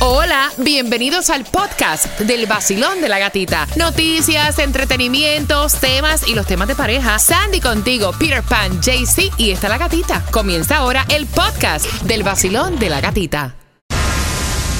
[0.00, 3.66] Hola, bienvenidos al podcast del vacilón de la gatita.
[3.74, 7.18] Noticias, entretenimientos, temas y los temas de pareja.
[7.18, 10.24] Sandy contigo, Peter Pan, JC y está la gatita.
[10.30, 13.56] Comienza ahora el podcast del vacilón de la gatita.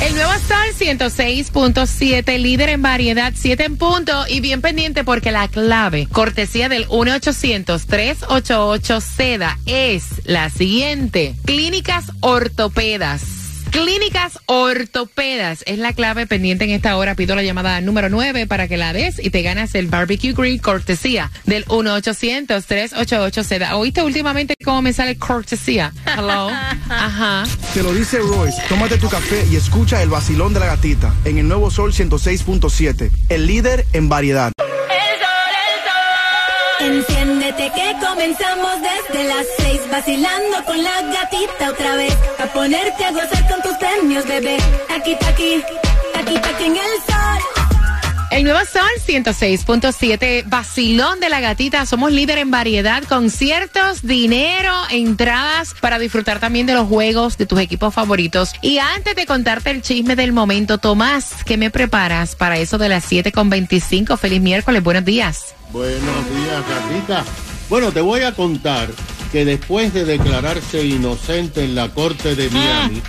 [0.01, 5.49] El nuevo Star 106.7, líder en variedad, 7 en punto y bien pendiente porque la
[5.49, 11.35] clave, cortesía del 1-800-388-SEDA, es la siguiente.
[11.45, 13.38] Clínicas ortopedas.
[13.71, 17.15] Clínicas Ortopedas es la clave pendiente en esta hora.
[17.15, 20.61] Pido la llamada número 9 para que la des y te ganas el barbecue grill
[20.61, 23.77] cortesía del 1-800-388-SEDA.
[23.77, 25.93] ¿Oíste últimamente cómo me sale cortesía?
[26.07, 26.49] Hello.
[26.89, 27.45] Ajá.
[27.75, 28.63] Te lo dice Royce.
[28.69, 33.11] Tómate tu café y escucha el vacilón de la gatita en el nuevo Sol 106.7.
[33.29, 34.53] El líder en variedad.
[36.81, 43.11] Enciéndete que comenzamos desde las seis vacilando con la gatita otra vez a ponerte a
[43.11, 44.59] gozar con tus premios bebé.
[44.89, 45.65] Aquí aquí
[46.15, 47.08] aquí aquí en el
[48.31, 51.87] El nuevo Sol 106.7, vacilón de la gatita.
[51.87, 57.59] Somos líder en variedad, conciertos, dinero, entradas para disfrutar también de los juegos de tus
[57.59, 58.53] equipos favoritos.
[58.61, 62.91] Y antes de contarte el chisme del momento, Tomás, ¿qué me preparas para eso de
[62.91, 64.19] las 7.25?
[64.19, 65.55] Feliz miércoles, buenos días.
[65.73, 67.25] Buenos días, gatita.
[67.71, 68.91] Bueno, te voy a contar
[69.33, 73.03] que después de declararse inocente en la corte de Miami,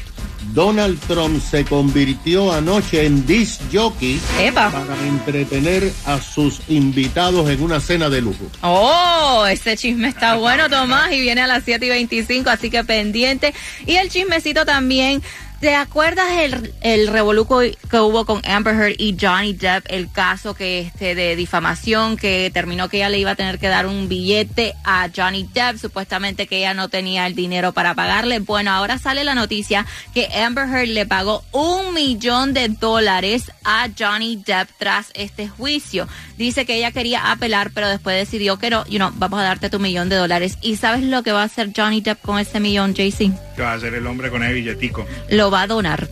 [0.54, 4.72] Donald Trump se convirtió anoche en disc jockey Epa.
[4.72, 8.50] para entretener a sus invitados en una cena de lujo.
[8.62, 12.84] Oh, ese chisme está bueno, Tomás, y viene a las 7 y 25, así que
[12.84, 13.54] pendiente.
[13.86, 15.22] Y el chismecito también.
[15.60, 19.88] ¿Te acuerdas el, el revoluco que hubo con Amber Heard y Johnny Depp?
[19.90, 23.68] El caso que este de difamación que terminó que ella le iba a tener que
[23.68, 28.40] dar un billete a Johnny Depp, supuestamente que ella no tenía el dinero para pagarle.
[28.40, 33.90] Bueno, ahora sale la noticia que Amber Heard le pagó un millón de dólares a
[33.98, 36.08] Johnny Depp tras este juicio.
[36.38, 39.70] Dice que ella quería apelar, pero después decidió que no, you know, vamos a darte
[39.70, 40.58] tu millón de dólares.
[40.62, 43.49] ¿Y sabes lo que va a hacer Johnny Depp con ese millón, JC?
[43.62, 45.06] Va a ser el hombre con el billetico.
[45.30, 46.08] Lo va a donar.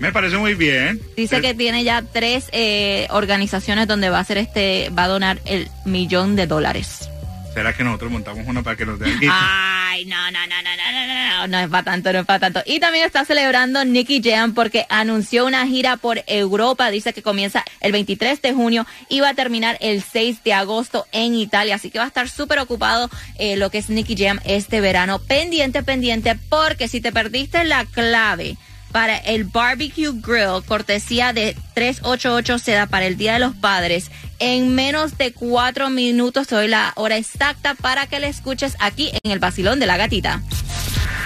[0.00, 1.00] Me parece muy bien.
[1.16, 5.08] Dice Es- que tiene ya tres eh, organizaciones donde va a hacer este, va a
[5.08, 7.08] donar el millón de dólares.
[7.54, 10.70] ¿Será que nosotros montamos una para que nos dé el Ay, no, no, no, no,
[10.76, 12.62] no, no, no, no, no es para tanto, no es para tanto.
[12.64, 16.90] Y también está celebrando Nicky Jam porque anunció una gira por Europa.
[16.90, 21.06] Dice que comienza el 23 de junio y va a terminar el 6 de agosto
[21.12, 21.74] en Italia.
[21.74, 25.18] Así que va a estar súper ocupado eh, lo que es Nicky Jam este verano.
[25.18, 28.56] Pendiente, pendiente, porque si te perdiste la clave
[28.92, 34.10] para el barbecue grill, cortesía de 388 Seda para el Día de los Padres.
[34.38, 39.10] En menos de cuatro minutos te doy la hora exacta para que la escuches aquí
[39.22, 40.42] en el Basilón de la Gatita.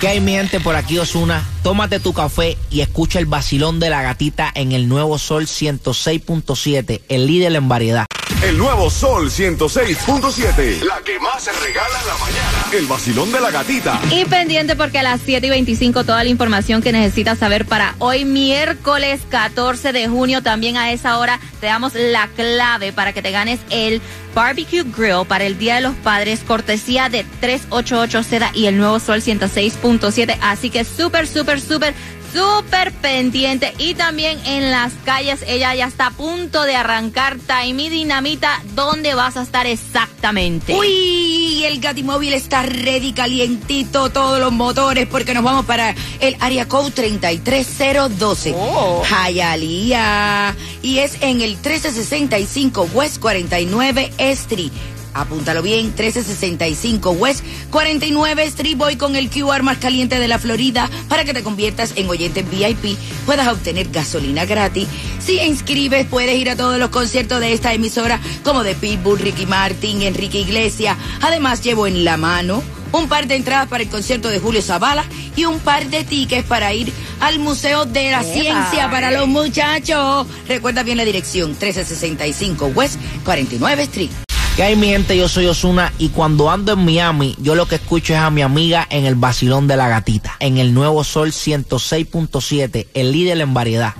[0.01, 1.43] ¿Qué hay mi gente por aquí Osuna?
[1.67, 7.01] Tómate tu café y escucha el vacilón de la gatita en el nuevo Sol 106.7,
[7.09, 8.07] el líder en variedad.
[8.43, 10.83] El nuevo Sol 106.7.
[10.83, 12.67] La que más se regala en la mañana.
[12.73, 14.01] El vacilón de la gatita.
[14.13, 17.97] Y pendiente porque a las 7 y 25 toda la información que necesitas saber para
[17.99, 20.43] hoy miércoles 14 de junio.
[20.43, 24.01] También a esa hora te damos la clave para que te ganes el
[24.35, 29.01] barbecue grill para el Día de los Padres, cortesía de 388 Seda y el nuevo
[29.01, 30.37] Sol 106.7.
[30.43, 31.95] Así que súper, súper, súper
[32.33, 37.89] súper pendiente y también en las calles ella ya está a punto de arrancar Taimi
[37.89, 40.75] Dinamita ¿dónde vas a estar exactamente?
[40.75, 46.69] Uy, el Gatimóvil está ready, calientito, todos los motores, porque nos vamos para el área
[46.69, 48.55] code 33012.
[48.57, 49.03] Oh.
[49.05, 50.55] Hialeah.
[50.83, 54.73] Y es en el 1365 West 49 Street.
[55.21, 58.77] Apúntalo bien, 1365 West 49 Street.
[58.77, 62.43] Voy con el QR más caliente de la Florida para que te conviertas en oyente
[62.43, 62.99] VIP.
[63.25, 64.87] Puedas obtener gasolina gratis.
[65.19, 69.47] Si inscribes, puedes ir a todos los conciertos de esta emisora, como de Pitbull, Ricky
[69.47, 70.97] Martin, Enrique Iglesias.
[71.23, 72.63] Además, llevo en la mano
[72.93, 75.05] un par de entradas para el concierto de Julio Zavala
[75.35, 78.23] y un par de tickets para ir al Museo de la.
[78.23, 80.27] Ciencia para los muchachos.
[80.49, 84.26] Recuerda bien la dirección, 1365 West 49 Street.
[84.57, 85.15] ¿Qué hay mi gente?
[85.19, 88.41] Yo soy Osuna y cuando ando en Miami, yo lo que escucho es a mi
[88.41, 93.53] amiga en el vacilón de la gatita, en el nuevo Sol 106.7, el líder en
[93.53, 93.93] variedad.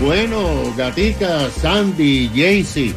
[0.00, 2.94] Bueno, Gatica, Sandy, Jaycee,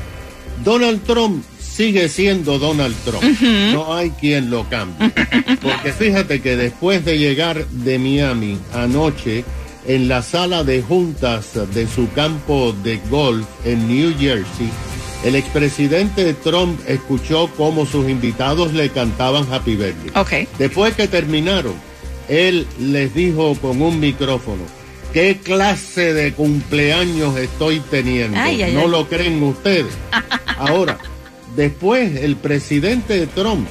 [0.63, 1.43] Donald Trump
[1.77, 3.23] sigue siendo Donald Trump.
[3.71, 5.11] No hay quien lo cambie.
[5.61, 9.45] Porque fíjate que después de llegar de Miami anoche,
[9.85, 14.69] en la sala de juntas de su campo de golf en New Jersey,
[15.23, 20.47] el expresidente Trump escuchó cómo sus invitados le cantaban Happy Birthday.
[20.57, 21.75] Después que terminaron,
[22.27, 24.63] él les dijo con un micrófono,
[25.13, 28.39] ¿qué clase de cumpleaños estoy teniendo?
[28.39, 28.89] Ay, ay, ¿No ay.
[28.89, 29.93] lo creen ustedes?
[30.57, 30.97] Ahora,
[31.55, 33.67] después el presidente Trump,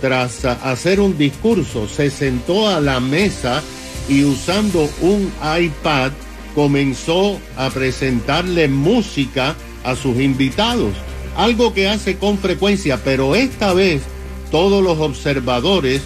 [0.00, 3.62] tras hacer un discurso, se sentó a la mesa
[4.08, 6.12] y usando un iPad
[6.54, 10.92] comenzó a presentarle música a sus invitados,
[11.36, 14.02] algo que hace con frecuencia, pero esta vez
[14.50, 16.02] todos los observadores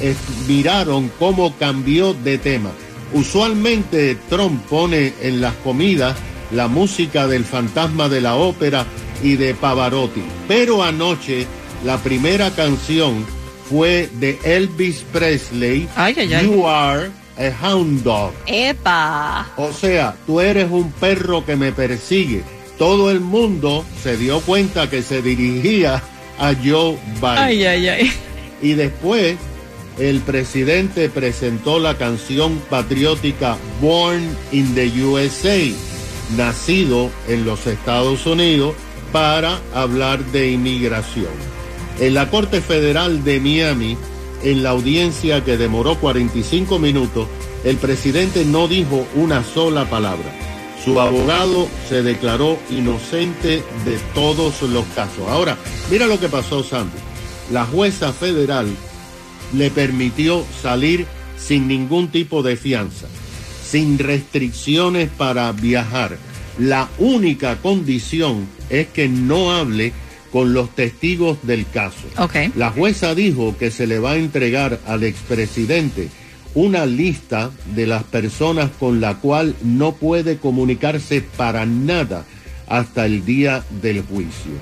[0.00, 0.14] eh,
[0.48, 2.72] miraron cómo cambió de tema.
[3.14, 6.16] Usualmente Trump pone en las comidas
[6.50, 8.86] la música del fantasma de la ópera
[9.22, 11.46] y de Pavarotti, pero anoche
[11.84, 13.24] la primera canción
[13.68, 16.46] fue de Elvis Presley, Ay, ay, ay.
[16.46, 18.32] You Are a Hound Dog.
[18.46, 19.48] ¡Epa!
[19.56, 22.42] O sea, tú eres un perro que me persigue.
[22.78, 26.02] Todo el mundo se dio cuenta que se dirigía
[26.38, 27.38] a Joe Biden.
[27.38, 28.12] Ay, ay, ay.
[28.60, 29.36] Y después
[29.98, 35.58] el presidente presentó la canción patriótica Born in the USA,
[36.36, 38.74] nacido en los Estados Unidos,
[39.12, 41.30] para hablar de inmigración.
[42.00, 43.96] En la Corte Federal de Miami,
[44.42, 47.28] en la audiencia que demoró 45 minutos,
[47.64, 50.32] el presidente no dijo una sola palabra.
[50.84, 55.28] Su abogado se declaró inocente de todos los casos.
[55.28, 55.56] Ahora,
[55.90, 56.98] mira lo que pasó, Sandy.
[57.52, 58.66] La jueza federal
[59.52, 63.06] le permitió salir sin ningún tipo de fianza,
[63.64, 66.16] sin restricciones para viajar.
[66.58, 69.92] La única condición es que no hable
[70.30, 72.06] con los testigos del caso.
[72.56, 76.08] La jueza dijo que se le va a entregar al expresidente
[76.54, 82.24] una lista de las personas con la cual no puede comunicarse para nada
[82.68, 84.52] hasta el día del juicio.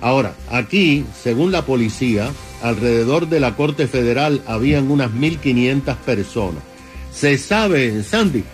[0.00, 2.30] Ahora, aquí, según la policía,
[2.62, 6.62] alrededor de la Corte Federal habían unas 1.500 personas.
[7.10, 8.44] Se sabe, Sandy,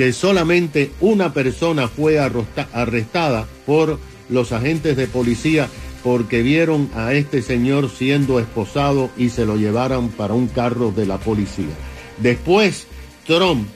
[0.00, 3.98] que solamente una persona fue arrestada por
[4.30, 5.68] los agentes de policía
[6.02, 11.04] porque vieron a este señor siendo esposado y se lo llevaron para un carro de
[11.04, 11.74] la policía.
[12.16, 12.86] Después,
[13.26, 13.68] Trump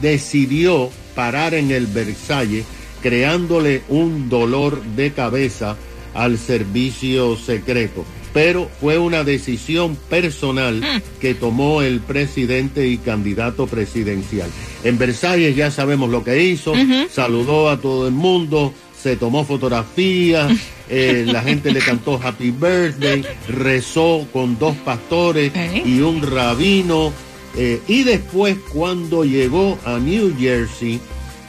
[0.00, 2.64] decidió parar en el Versalles,
[3.02, 5.76] creándole un dolor de cabeza
[6.14, 8.06] al servicio secreto.
[8.32, 10.80] Pero fue una decisión personal
[11.20, 14.48] que tomó el presidente y candidato presidencial.
[14.84, 16.72] En Versalles ya sabemos lo que hizo,
[17.12, 18.72] saludó a todo el mundo,
[19.02, 20.52] se tomó fotografías,
[20.88, 25.52] eh, la gente le cantó Happy Birthday, rezó con dos pastores
[25.84, 27.12] y un rabino.
[27.56, 31.00] eh, y después cuando llegó a New Jersey,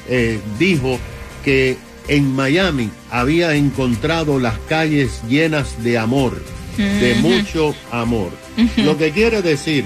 [0.09, 0.97] eh, dijo
[1.45, 6.41] que en Miami había encontrado las calles llenas de amor,
[6.77, 8.31] de mucho amor.
[8.77, 9.85] Lo que quiere decir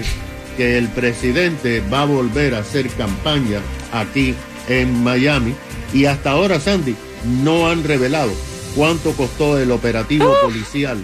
[0.56, 3.60] que el presidente va a volver a hacer campaña
[3.92, 4.34] aquí
[4.68, 5.54] en Miami.
[5.92, 6.96] Y hasta ahora, Sandy,
[7.42, 8.32] no han revelado
[8.74, 10.98] cuánto costó el operativo policial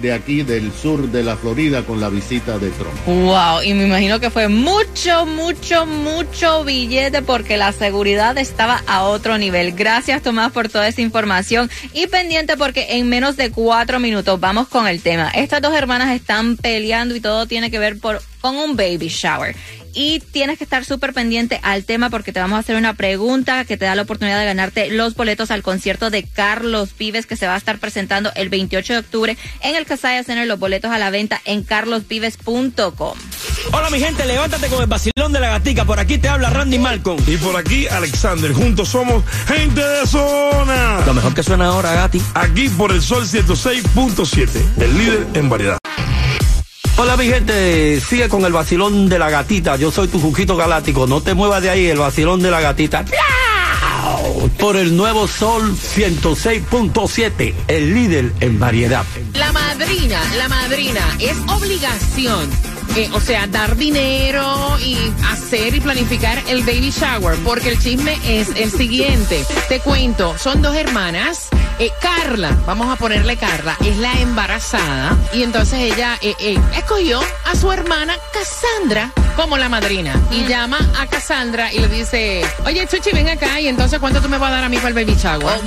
[0.00, 2.94] de aquí del sur de la Florida con la visita de Trump.
[3.06, 9.04] Wow, y me imagino que fue mucho, mucho, mucho billete porque la seguridad estaba a
[9.04, 9.72] otro nivel.
[9.72, 14.68] Gracias Tomás por toda esa información y pendiente porque en menos de cuatro minutos vamos
[14.68, 15.30] con el tema.
[15.30, 19.56] Estas dos hermanas están peleando y todo tiene que ver por, con un baby shower.
[19.98, 23.64] Y tienes que estar súper pendiente al tema porque te vamos a hacer una pregunta
[23.64, 27.34] que te da la oportunidad de ganarte los boletos al concierto de Carlos Vives que
[27.34, 30.46] se va a estar presentando el 28 de octubre en el Casaya Center.
[30.46, 33.18] Los boletos a la venta en carlosvives.com.
[33.72, 35.86] Hola mi gente, levántate con el vacilón de la gatica.
[35.86, 37.18] Por aquí te habla Randy Malcolm.
[37.26, 38.52] Y por aquí Alexander.
[38.52, 41.00] Juntos somos gente de zona.
[41.06, 42.20] Lo mejor que suena ahora, Gati.
[42.34, 45.78] Aquí por el Sol 106.7, el líder en variedad.
[46.98, 49.76] Hola mi gente, sigue con el vacilón de la gatita.
[49.76, 51.06] Yo soy tu Juquito Galáctico.
[51.06, 53.04] No te muevas de ahí, el vacilón de la gatita.
[54.58, 59.04] Por el nuevo Sol 106.7, el líder en variedad.
[59.34, 62.48] La madrina, la madrina, es obligación.
[63.12, 64.96] O sea, dar dinero y
[65.30, 69.44] hacer y planificar el baby shower, porque el chisme es el siguiente.
[69.68, 71.48] Te cuento, son dos hermanas.
[71.78, 77.20] eh, Carla, vamos a ponerle Carla, es la embarazada y entonces ella eh, eh, escogió
[77.44, 80.14] a su hermana Cassandra como la madrina.
[80.30, 84.28] Y llama a Cassandra y le dice, oye Chuchi, ven acá y entonces ¿cuánto tú
[84.28, 85.60] me vas a dar a mí para el baby shower?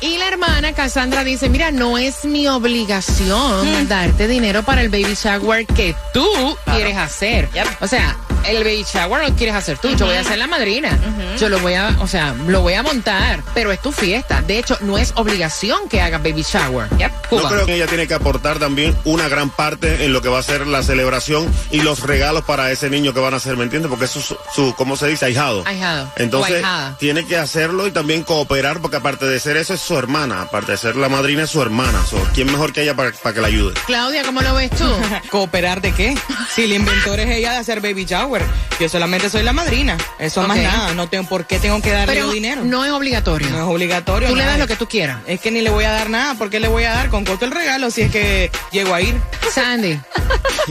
[0.00, 5.14] Y la hermana Cassandra dice, mira, no es mi obligación darte dinero para el baby
[5.14, 6.26] shower que tú
[6.64, 7.48] quieres hacer.
[7.80, 10.98] O sea, el baby shower lo quieres hacer tú, yo voy a ser la madrina.
[11.38, 14.42] Yo lo voy a, o sea, lo voy a montar, pero es tu fiesta.
[14.42, 16.88] De hecho, no es obligación que hagas baby shower.
[16.98, 20.38] Yo creo que ella tiene que aportar también una gran parte en lo que va
[20.38, 23.64] a ser la celebración y los regalos para ese niño que van a hacer, ¿me
[23.64, 23.88] entiendes?
[23.88, 25.26] Porque eso es su, su ¿cómo se dice?
[25.26, 25.62] Ahijado.
[25.66, 26.10] Ahijado.
[26.16, 26.64] Entonces,
[26.98, 30.42] tiene que hacerlo y también cooperar, porque aparte de ser eso, es su hermana.
[30.42, 32.04] Aparte de ser la madrina, es su hermana.
[32.06, 33.74] So, ¿Quién mejor que ella para, para que la ayude?
[33.86, 34.88] Claudia, ¿cómo lo ves tú?
[35.30, 36.14] ¿Cooperar de qué?
[36.54, 38.31] Si el inventor es ella de hacer baby shower,
[38.80, 39.96] yo solamente soy la madrina.
[40.18, 40.64] Eso más Ok.
[40.64, 40.94] nada.
[40.94, 42.62] No tengo por qué tengo que darle Pero dinero.
[42.64, 43.48] no es obligatorio.
[43.50, 44.28] No es obligatorio.
[44.28, 45.18] Tú le das lo que tú quieras.
[45.26, 46.34] Es que ni le voy a dar nada.
[46.34, 47.08] ¿Por qué le voy a dar?
[47.10, 49.20] Con costo el regalo si es que llego a ir.
[49.52, 49.98] Sandy.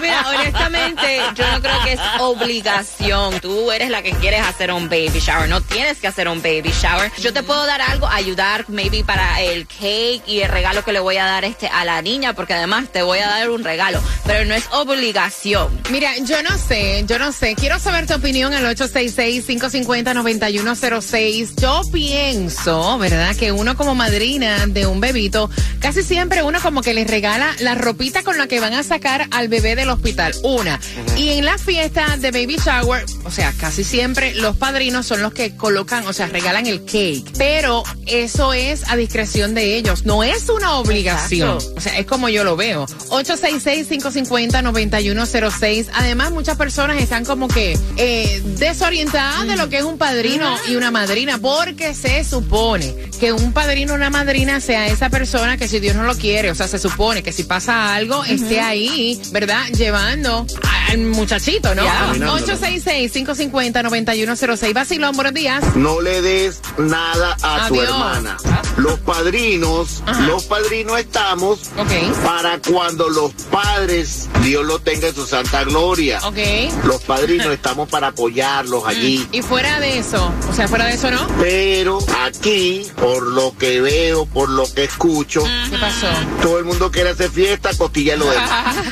[0.00, 3.40] Mira, honestamente, yo no creo que es obligación.
[3.40, 5.48] Tú eres la que quieres hacer un baby shower.
[5.48, 7.10] No tienes que hacer un baby shower.
[7.18, 11.00] Yo te puedo dar algo, ayudar maybe para el cake y el regalo que le
[11.00, 14.00] voy a dar este a la niña, porque además te voy a dar un regalo.
[14.26, 15.80] Pero no es obligación.
[15.94, 17.54] Mira, yo no sé, yo no sé.
[17.54, 21.54] Quiero saber tu opinión al 866-550-9106.
[21.54, 23.36] Yo pienso, ¿verdad?
[23.36, 25.48] Que uno como madrina de un bebito,
[25.78, 29.28] casi siempre uno como que les regala la ropita con la que van a sacar
[29.30, 30.34] al bebé del hospital.
[30.42, 30.80] Una.
[31.16, 35.32] Y en la fiesta de baby shower, o sea, casi siempre los padrinos son los
[35.32, 37.30] que colocan, o sea, regalan el cake.
[37.38, 40.04] Pero eso es a discreción de ellos.
[40.04, 41.54] No es una obligación.
[41.54, 41.74] Exacto.
[41.76, 42.84] O sea, es como yo lo veo.
[43.10, 45.83] 866-550-9106.
[45.94, 50.76] Además, muchas personas están como que eh, desorientadas de lo que es un padrino y
[50.76, 55.68] una madrina, porque se supone que un padrino o una madrina sea esa persona que
[55.68, 59.20] si Dios no lo quiere, o sea, se supone que si pasa algo, esté ahí,
[59.32, 59.66] ¿verdad?
[59.68, 60.46] Llevando
[60.94, 61.82] al muchachito, ¿no?
[61.84, 62.12] Ya.
[62.14, 64.72] 866-550-9106.
[64.72, 65.62] Vacilón, buenos días.
[65.76, 67.88] No le des nada a tu Adiós.
[67.88, 68.36] hermana.
[68.76, 71.60] Los padrinos, los padrinos estamos
[72.24, 76.20] para cuando los padres, Dios lo tenga en su santa gloria.
[76.24, 76.38] Ok.
[76.84, 79.26] Los padrinos estamos para apoyarlos allí.
[79.32, 81.26] Y fuera de eso, o sea, fuera de eso, ¿no?
[81.40, 86.06] Pero aquí, por lo que veo, por lo que escucho, ¿Qué pasó?
[86.42, 88.76] todo el mundo quiere hacer fiesta, costilla lo demás.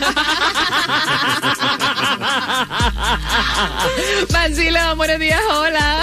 [4.30, 6.02] Vacilón, buenos días, hola.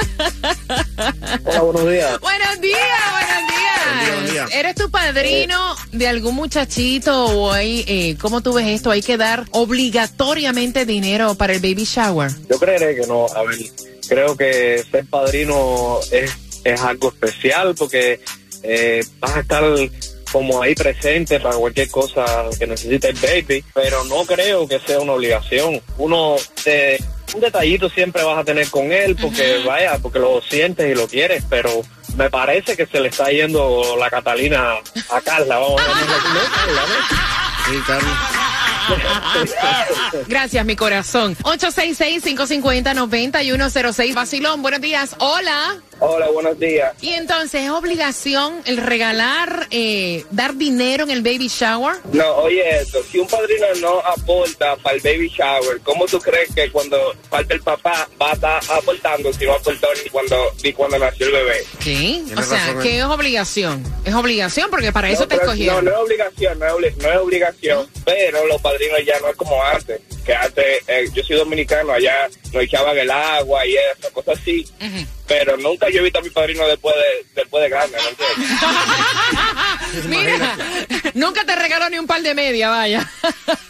[1.46, 2.20] Hola, buenos días.
[2.20, 4.32] Buenos días, buenos días.
[4.32, 4.46] ella.
[4.54, 8.92] ¿Eres tu padrino de algún muchachito o hay, eh, cómo tú ves esto?
[8.92, 12.32] ¿Hay que dar obligatoriamente dinero para el baby shower?
[12.50, 13.26] Yo creeré que no.
[13.36, 13.58] A ver,
[14.08, 16.32] creo que ser padrino es,
[16.64, 18.22] es algo especial porque
[18.64, 19.64] eh, vas a estar
[20.32, 22.26] como ahí presente para cualquier cosa
[22.58, 25.82] que necesite el baby, pero no creo que sea una obligación.
[25.98, 27.02] Uno de
[27.34, 31.08] un detallito siempre vas a tener con él porque vaya, porque lo sientes y lo
[31.08, 31.82] quieres, pero
[32.16, 34.76] me parece que se le está yendo la Catalina
[35.10, 35.58] a Carla.
[35.58, 35.86] Vamos a.
[35.86, 36.12] Carla.
[37.70, 38.18] Sí, Carlos.
[40.28, 41.38] Gracias, mi corazón.
[41.44, 44.16] 866-550-9106.
[44.16, 45.16] Basilón, buenos días.
[45.20, 45.78] Hola.
[46.02, 46.94] Hola, buenos días.
[47.02, 51.98] Y entonces, ¿es obligación el regalar, eh, dar dinero en el baby shower?
[52.14, 56.56] No, oye esto, si un padrino no aporta para el baby shower, ¿cómo tú crees
[56.56, 60.72] que cuando falta el papá va a estar aportando si no aportó ni cuando, ni
[60.72, 61.64] cuando nació el bebé?
[61.80, 62.24] Sí.
[62.38, 63.84] O sea, razón, que es obligación.
[64.06, 65.84] Es obligación porque para eso No, te pero- escogieron.
[65.84, 69.36] No, no es obligación, no es, no es obligación, pero los padrinos ya no es
[69.36, 74.14] como antes, que antes, eh, yo soy dominicano, allá nos echaban el agua y eso,
[74.14, 74.64] cosas así,
[75.28, 80.06] pero nunca yo he visto a mi padrino después de, después de grande, ¿no entiendes?
[80.06, 80.58] Mira,
[81.16, 83.10] nunca te regaló ni un par de media, vaya.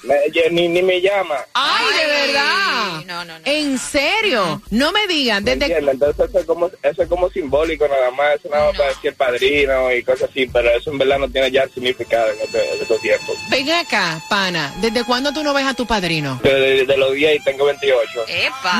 [0.03, 1.37] Me- ni, ni me llama.
[1.53, 3.05] Ay, de verdad.
[3.05, 3.45] No, no, no.
[3.45, 4.61] ¿En serio?
[4.69, 5.77] No me digan, ¿Me desde?
[5.77, 9.13] Entonces eso es, como, eso es como simbólico nada más, eso nada más para decir
[9.15, 12.81] padrino y cosas así, pero eso en verdad no tiene ya significado en, este- en
[12.81, 13.35] estos tiempos.
[13.49, 14.73] Ven acá, pana.
[14.81, 16.39] ¿Desde cuándo tú no ves a tu padrino?
[16.53, 18.25] De, de los 10 y tengo 28.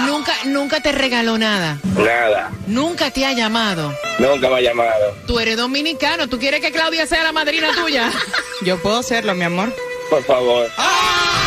[0.05, 1.77] Nunca, nunca te regaló nada.
[1.97, 3.93] Nada, Nunca te ha llamado.
[4.17, 5.15] nunca me ha llamado.
[5.27, 6.27] Tú eres dominicano.
[6.27, 8.11] ¿Tú quieres que Claudia sea la madrina tuya?
[8.61, 9.73] Yo puedo serlo, mi amor.
[10.09, 10.67] Por favor.
[10.77, 11.38] I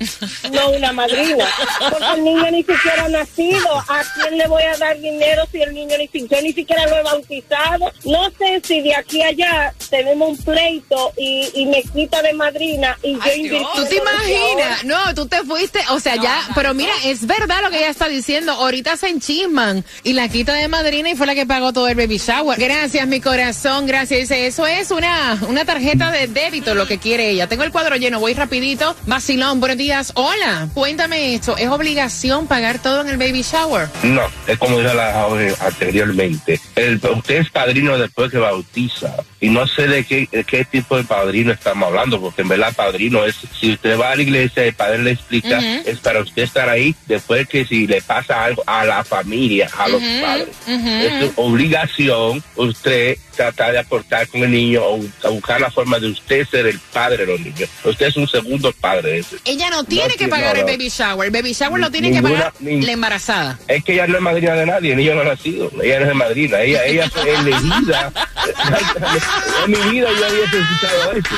[0.51, 1.45] no una madrina.
[1.89, 3.69] Porque el niño ni siquiera ha nacido.
[3.89, 6.85] ¿A quién le voy a dar dinero si el niño ni siquiera, yo ni siquiera
[6.87, 7.91] lo he bautizado?
[8.05, 12.33] No sé si de aquí a allá tenemos un pleito y, y me quita de
[12.33, 14.42] madrina y yo invirtiendo ¿Tú te desde imaginas?
[14.85, 18.07] No, tú te fuiste, o sea, ya, pero mira, es verdad lo que ella está
[18.07, 18.51] diciendo.
[18.51, 21.95] Ahorita se enchisman y la quita de madrina y fue la que pagó todo el
[21.95, 22.59] baby shower.
[22.59, 24.21] Gracias, mi corazón, gracias.
[24.21, 27.47] Dice, eso es una, una tarjeta de débito, lo que quiere ella.
[27.47, 28.95] Tengo el cuadro lleno, voy rapidito.
[29.05, 30.11] Vacilón, buenos días.
[30.15, 33.87] Hola, cuéntame esto, ¿es obligación pagar todo en el baby shower?
[34.03, 35.25] No, es como dije la,
[35.61, 36.59] anteriormente.
[36.75, 39.15] El, usted es padrino después que bautiza.
[39.43, 42.73] Y no sé de qué, de qué tipo de padrino estamos hablando, porque en verdad
[42.73, 46.43] padrino es, si usted va a la iglesia, el padre le explica, es para usted
[46.43, 50.47] estar ahí después que si le pasa algo a la familia, a los padres.
[50.65, 56.07] Es su obligación usted tratar de aportar con el niño o buscar la forma de
[56.07, 57.69] usted ser el padre de los niños.
[57.83, 59.19] Usted es un segundo padre.
[59.19, 59.37] ese.
[59.43, 61.25] Ella no tiene que pagar no, el baby shower.
[61.27, 63.59] El baby shower lo tiene que pagar la embarazada.
[63.67, 66.11] Es que ella no es madrina de nadie, el niño no ha nacido, ella no
[66.11, 68.13] es madrina, ella, ella fue elegida.
[69.65, 71.35] en mi vida yo había escuchado eso.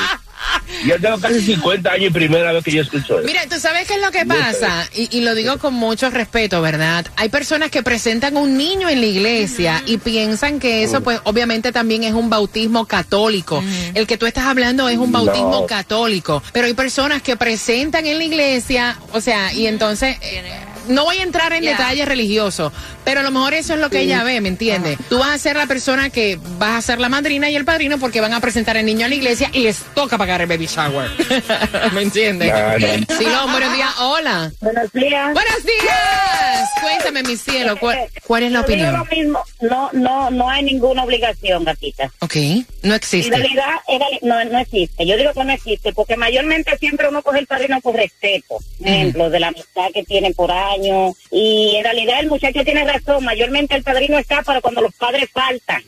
[0.84, 3.26] Yo tengo casi 50 años y primera vez que yo escucho eso.
[3.26, 6.60] Mira, tú sabes qué es lo que pasa, y, y lo digo con mucho respeto,
[6.60, 7.06] ¿verdad?
[7.16, 11.72] Hay personas que presentan un niño en la iglesia y piensan que eso, pues, obviamente
[11.72, 13.62] también es un bautismo católico.
[13.94, 15.66] El que tú estás hablando es un bautismo No.
[15.66, 20.16] católico, pero hay personas que presentan en la iglesia, o sea, y entonces...
[20.20, 20.42] eh,
[20.88, 22.72] no voy a entrar en detalles religiosos,
[23.04, 24.98] pero a lo mejor eso es lo que ella ve, ¿me entiendes?
[25.08, 27.98] Tú vas a ser la persona que vas a ser la madrina y el padrino
[27.98, 30.66] porque van a presentar al niño a la iglesia y les toca pagar el baby
[30.66, 31.10] shower.
[31.92, 32.50] ¿Me entiendes?
[32.50, 32.78] Claro.
[33.18, 33.90] Silón, buenos días.
[33.98, 34.52] Hola.
[34.60, 35.32] Buenos días.
[35.32, 36.35] Buenos días.
[36.80, 38.98] Cuéntame, mi cielo, ¿cuál, cuál es la Yo digo opinión?
[38.98, 39.42] lo mismo.
[39.60, 42.12] No, no, no hay ninguna obligación, gatita.
[42.20, 42.36] Ok,
[42.82, 43.30] no En existe.
[43.36, 45.06] realidad, en reali- no, no existe.
[45.06, 48.56] Yo digo que no existe porque mayormente siempre uno coge el padrino por respeto.
[48.82, 51.14] Ejemplo, de la amistad que tienen por años.
[51.30, 53.24] Y en realidad el muchacho tiene razón.
[53.24, 55.82] Mayormente el padrino está para cuando los padres faltan.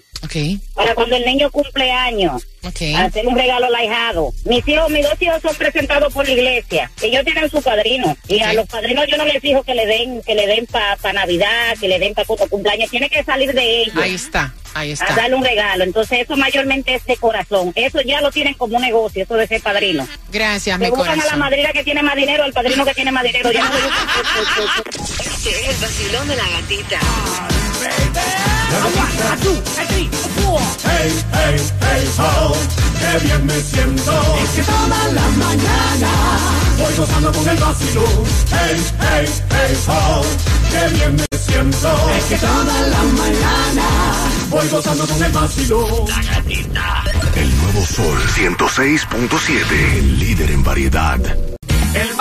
[0.74, 2.46] Para cuando el niño cumple años.
[2.62, 4.32] Hacer un regalo al ahijado.
[4.44, 6.90] Mis hijos, mis dos hijos son presentados por la iglesia.
[7.00, 8.16] Ellos tienen su padrino.
[8.28, 11.12] Y a los padrinos yo no les fijo que le den, que le den para
[11.12, 12.90] Navidad, que le den para cumpleaños.
[12.90, 13.96] Tiene que salir de ellos.
[13.96, 15.14] Ahí está, ahí a está.
[15.14, 15.84] darle un regalo.
[15.84, 17.72] Entonces eso mayormente es de corazón.
[17.74, 20.06] Eso ya lo tienen como un negocio, eso de ser padrino.
[20.30, 21.38] Gracias, mi Le buscan a la corazón.
[21.40, 23.50] madrina que tiene más dinero, al padrino que tiene más dinero.
[23.58, 26.98] Ya no Este es el vacilón de la gatita.
[30.84, 32.52] Hey, hey, hey, ho,
[32.98, 34.12] qué bien me siento.
[34.42, 36.10] Es que toda la mañana
[36.78, 38.24] voy gozando con el vacilón.
[38.50, 40.22] Hey, hey, hey, ho,
[40.70, 42.10] qué bien me siento.
[42.16, 43.86] Es que toda la mañana
[44.50, 46.08] voy gozando con el vacilón.
[46.08, 47.04] La gatita.
[47.36, 49.98] El nuevo Sol 106.7.
[49.98, 51.20] El líder en variedad.
[51.94, 52.14] El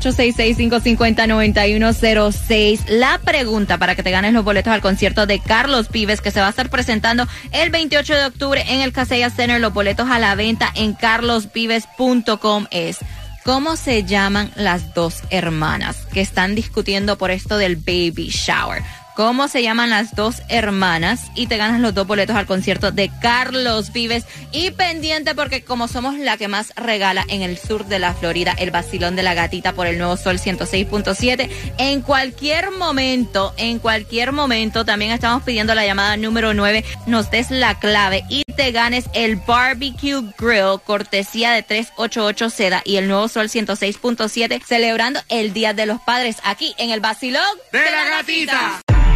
[0.00, 2.88] 1-866-550-9106.
[2.88, 6.40] La pregunta para que te ganes los boletos al concierto de Carlos Vives que se
[6.40, 9.60] va a estar presentando el 28 de octubre en el Casella Center.
[9.60, 12.98] Los boletos a la venta en carlosvives.com es.
[13.44, 18.82] ¿Cómo se llaman las dos hermanas que están discutiendo por esto del baby shower?
[19.18, 21.32] ¿Cómo se llaman las dos hermanas?
[21.34, 24.24] Y te ganas los dos boletos al concierto de Carlos Vives.
[24.52, 28.54] Y pendiente porque como somos la que más regala en el sur de la Florida,
[28.56, 31.50] el vacilón de la gatita por el nuevo sol 106.7.
[31.78, 36.84] En cualquier momento, en cualquier momento, también estamos pidiendo la llamada número 9.
[37.06, 42.98] Nos des la clave y te ganes el barbecue grill cortesía de 388 Seda y
[42.98, 47.80] el nuevo sol 106.7 celebrando el Día de los Padres aquí en el vacilón De
[47.80, 48.82] la gatita.
[48.86, 49.07] De.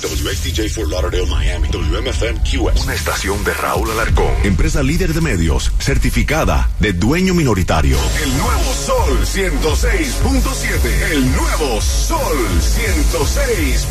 [0.01, 1.67] WXTJ for Lauderdale, Miami.
[1.69, 2.83] WMFM QS.
[2.83, 4.31] Una estación de Raúl Alarcón.
[4.43, 5.71] Empresa líder de medios.
[5.79, 7.97] Certificada de dueño minoritario.
[8.23, 11.11] El nuevo Sol 106.7.
[11.11, 12.37] El nuevo Sol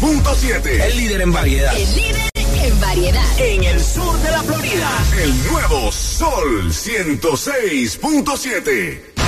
[0.01, 0.81] 106.7.
[0.81, 1.77] El líder en variedad.
[1.77, 2.31] El líder
[2.62, 3.40] en variedad.
[3.40, 4.88] En el sur de la Florida.
[5.23, 9.26] El nuevo Sol 106.7.